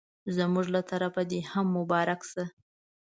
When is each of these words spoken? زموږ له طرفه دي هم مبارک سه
زموږ 0.35 0.65
له 0.75 0.81
طرفه 0.89 1.21
دي 1.31 1.39
هم 1.51 1.65
مبارک 1.77 2.21
سه 2.31 2.43